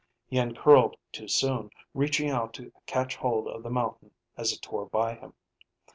He 0.25 0.39
uncurled 0.39 0.97
too 1.11 1.27
soon, 1.27 1.69
reaching 1.93 2.31
out 2.31 2.55
to 2.55 2.71
catch 2.87 3.17
hold 3.17 3.47
of 3.47 3.61
the 3.61 3.69
mountain 3.69 4.09
as 4.35 4.51
it 4.51 4.63
tore 4.63 4.87
by 4.87 5.13
him. 5.13 5.35